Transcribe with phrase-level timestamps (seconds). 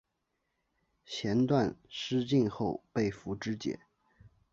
[1.05, 3.81] 弦断矢尽后被俘支解。